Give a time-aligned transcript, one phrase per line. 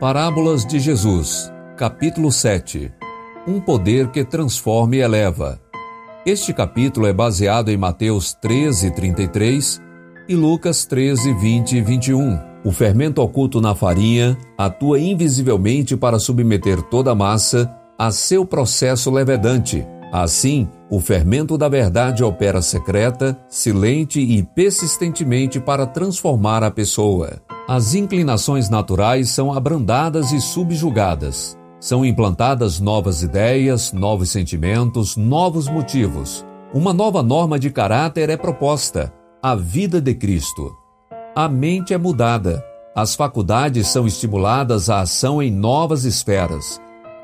[0.00, 2.90] Parábolas de Jesus, capítulo 7
[3.46, 5.60] Um poder que transforma e eleva.
[6.24, 9.78] Este capítulo é baseado em Mateus 13, 33
[10.26, 12.40] e Lucas 13, 20 e 21.
[12.64, 19.10] O fermento oculto na farinha atua invisivelmente para submeter toda a massa a seu processo
[19.10, 19.86] levedante.
[20.10, 27.49] Assim, o fermento da verdade opera secreta, silente e persistentemente para transformar a pessoa.
[27.68, 31.56] As inclinações naturais são abrandadas e subjugadas.
[31.78, 36.44] São implantadas novas ideias, novos sentimentos, novos motivos.
[36.74, 40.74] Uma nova norma de caráter é proposta: a vida de Cristo.
[41.34, 42.64] A mente é mudada.
[42.94, 46.80] As faculdades são estimuladas à ação em novas esferas.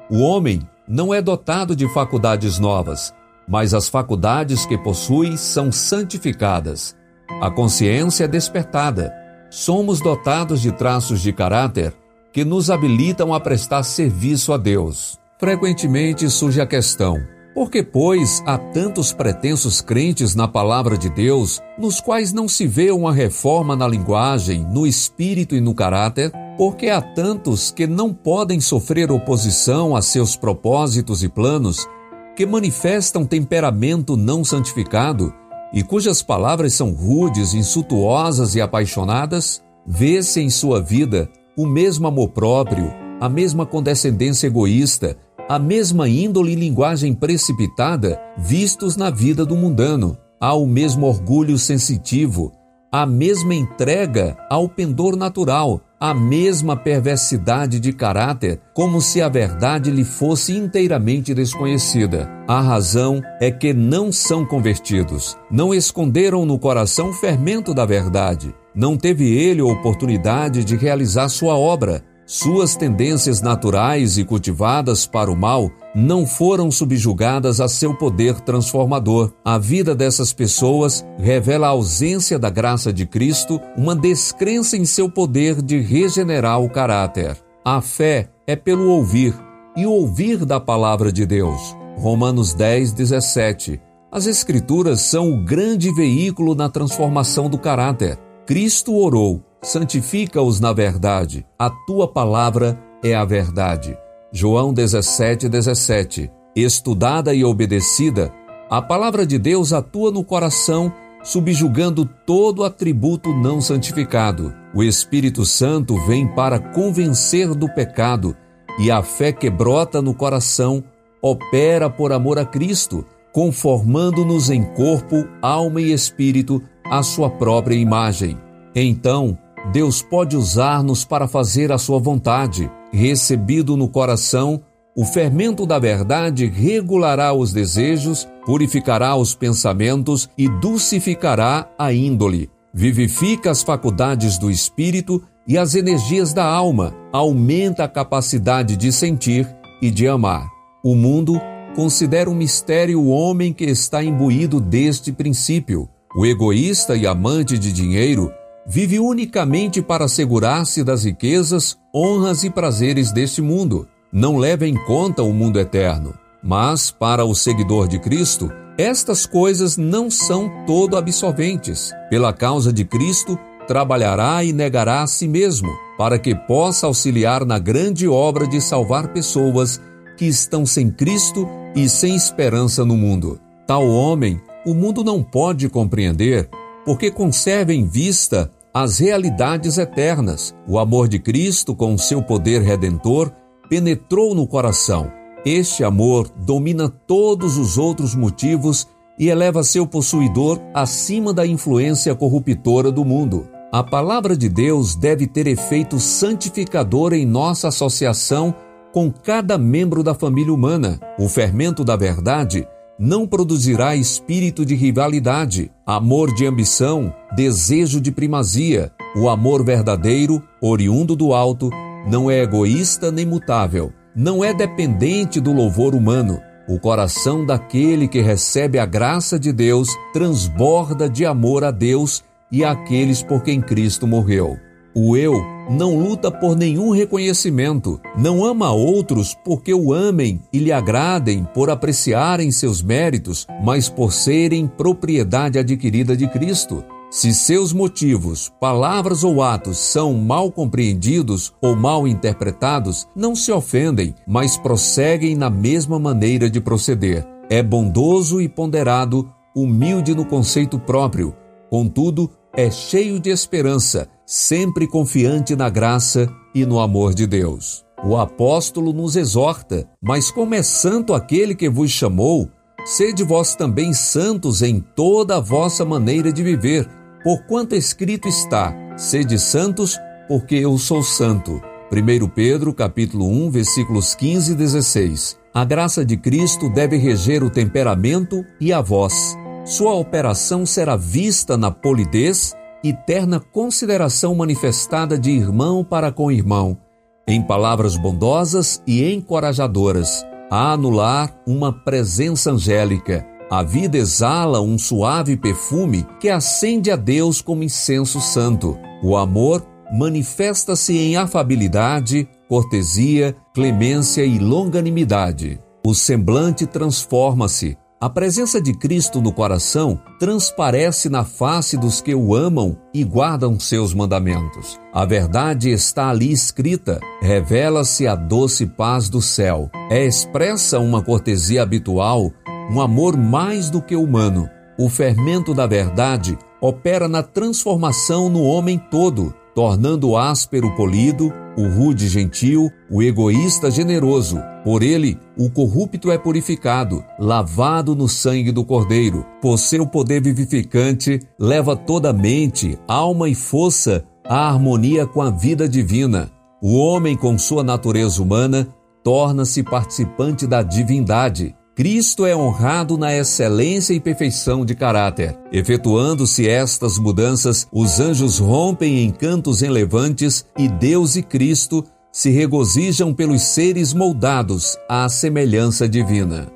[0.09, 3.13] O homem não é dotado de faculdades novas,
[3.49, 6.97] mas as faculdades que possui são santificadas.
[7.43, 11.95] A consciência é despertada somos dotados de traços de caráter
[12.33, 15.19] que nos habilitam a prestar serviço a Deus.
[15.39, 17.19] Frequentemente surge a questão:
[17.57, 22.67] por que, pois, há tantos pretensos crentes na palavra de Deus, nos quais não se
[22.67, 26.31] vê uma reforma na linguagem, no espírito e no caráter?
[26.59, 31.89] Porque há tantos que não podem sofrer oposição a seus propósitos e planos,
[32.37, 35.33] que manifestam temperamento não santificado
[35.73, 42.31] e cujas palavras são rudes, insultuosas e apaixonadas, vê-se em sua vida o mesmo amor
[42.31, 45.17] próprio, a mesma condescendência egoísta,
[45.49, 50.17] a mesma índole e linguagem precipitada vistos na vida do mundano.
[50.41, 52.53] Há o mesmo orgulho sensitivo,
[52.93, 59.91] a mesma entrega ao pendor natural, a mesma perversidade de caráter, como se a verdade
[59.91, 62.29] lhe fosse inteiramente desconhecida.
[62.47, 68.55] A razão é que não são convertidos, não esconderam no coração o fermento da verdade,
[68.75, 75.37] não teve ele oportunidade de realizar sua obra, suas tendências naturais e cultivadas para o
[75.37, 79.33] mal não foram subjugadas a seu poder transformador.
[79.45, 85.09] A vida dessas pessoas revela a ausência da graça de Cristo, uma descrença em seu
[85.09, 87.37] poder de regenerar o caráter.
[87.65, 89.33] A fé é pelo ouvir,
[89.77, 91.77] e ouvir da palavra de Deus.
[91.97, 93.81] Romanos 10, 17.
[94.11, 98.19] As Escrituras são o grande veículo na transformação do caráter.
[98.47, 101.47] Cristo orou santifica-os na verdade.
[101.59, 103.97] A tua palavra é a verdade.
[104.33, 106.31] João 17, 17.
[106.55, 108.33] Estudada e obedecida,
[108.69, 114.55] a palavra de Deus atua no coração, subjugando todo atributo não santificado.
[114.75, 118.37] O Espírito Santo vem para convencer do pecado
[118.79, 120.83] e a fé que brota no coração
[121.23, 128.39] opera por amor a Cristo, conformando-nos em corpo, alma e espírito à sua própria imagem.
[128.75, 129.39] Então,
[129.73, 132.71] Deus pode usar-nos para fazer a sua vontade.
[132.93, 134.63] Recebido no coração,
[134.97, 142.49] o fermento da verdade regulará os desejos, purificará os pensamentos e dulcificará a índole.
[142.73, 149.49] Vivifica as faculdades do espírito e as energias da alma, aumenta a capacidade de sentir
[149.81, 150.49] e de amar.
[150.85, 151.41] O mundo
[151.75, 155.89] considera um mistério o homem que está imbuído deste princípio.
[156.17, 158.33] O egoísta e amante de dinheiro
[158.67, 163.89] vive unicamente para assegurar-se das riquezas, honras e prazeres deste mundo.
[164.13, 166.15] Não leva em conta o mundo eterno.
[166.43, 171.93] Mas, para o seguidor de Cristo, estas coisas não são todo absolventes.
[172.11, 177.59] Pela causa de Cristo, trabalhará e negará a si mesmo, para que possa auxiliar na
[177.59, 179.81] grande obra de salvar pessoas
[180.17, 183.41] que estão sem Cristo e sem esperança no mundo.
[183.67, 186.49] Tal homem, o mundo não pode compreender,
[186.85, 190.55] porque conserva em vista as realidades eternas.
[190.69, 193.33] O amor de Cristo, com seu poder redentor,
[193.71, 195.11] penetrou no coração.
[195.47, 198.87] Este amor domina todos os outros motivos
[199.19, 203.49] e eleva seu possuidor acima da influência corruptora do mundo.
[203.73, 208.55] A palavra de Deus deve ter efeito santificador em nossa associação
[208.93, 211.01] com cada membro da família humana.
[211.19, 218.91] O fermento da verdade não produzirá espírito de rivalidade, amor de ambição, desejo de primazia.
[219.17, 221.71] O amor verdadeiro, oriundo do alto,
[222.07, 226.41] não é egoísta nem mutável, não é dependente do louvor humano.
[226.69, 232.65] O coração daquele que recebe a graça de Deus transborda de amor a Deus e
[232.65, 234.57] àqueles por quem Cristo morreu.
[234.95, 240.73] O eu não luta por nenhum reconhecimento, não ama outros porque o amem e lhe
[240.73, 246.85] agradem por apreciarem seus méritos, mas por serem propriedade adquirida de Cristo.
[247.11, 254.15] Se seus motivos, palavras ou atos são mal compreendidos ou mal interpretados, não se ofendem,
[254.27, 257.27] mas prosseguem na mesma maneira de proceder.
[257.49, 261.35] É bondoso e ponderado, humilde no conceito próprio,
[261.71, 267.85] contudo, é cheio de esperança, sempre confiante na graça e no amor de Deus.
[268.05, 272.51] O apóstolo nos exorta: Mas como é santo aquele que vos chamou,
[272.85, 276.89] Sede vós também santos em toda a vossa maneira de viver,
[277.25, 281.61] porquanto escrito está: Sede santos, porque eu sou santo.
[281.91, 285.39] 1 Pedro, capítulo 1, versículos 15 e 16.
[285.55, 289.37] A graça de Cristo deve reger o temperamento e a voz.
[289.65, 292.55] Sua operação será vista na polidez
[292.89, 296.79] e terna consideração manifestada de irmão para com irmão,
[297.27, 303.27] em palavras bondosas e encorajadoras a anular uma presença angélica.
[303.51, 308.79] A vida exala um suave perfume que acende a Deus como incenso santo.
[309.03, 315.61] O amor manifesta-se em afabilidade, cortesia, clemência e longanimidade.
[315.85, 322.35] O semblante transforma-se, a presença de Cristo no coração transparece na face dos que o
[322.35, 324.79] amam e guardam seus mandamentos.
[324.93, 329.71] A verdade está ali escrita, revela-se a doce paz do céu.
[329.91, 332.31] É expressa uma cortesia habitual,
[332.71, 334.47] um amor mais do que humano.
[334.79, 341.67] O fermento da verdade opera na transformação no homem todo tornando o áspero polido, o
[341.67, 344.39] rude gentil, o egoísta generoso.
[344.63, 349.25] Por ele, o corrupto é purificado, lavado no sangue do Cordeiro.
[349.41, 355.67] Por seu poder vivificante, leva toda mente, alma e força à harmonia com a vida
[355.67, 356.31] divina.
[356.63, 358.69] O homem, com sua natureza humana,
[359.03, 361.57] torna-se participante da divindade.
[361.77, 365.39] Cristo é honrado na excelência e perfeição de caráter.
[365.53, 373.13] Efetuando-se estas mudanças, os anjos rompem em cantos elevantes e Deus e Cristo se regozijam
[373.13, 376.56] pelos seres moldados à semelhança divina.